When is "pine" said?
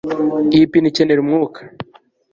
0.71-0.87